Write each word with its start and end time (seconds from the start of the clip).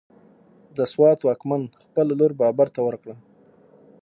د 0.77 0.79
سوات 0.91 1.19
واکمن 1.23 1.61
خپله 1.83 2.11
لور 2.19 2.31
بابر 2.41 2.67
ته 2.75 2.79
ورکړه، 2.87 3.15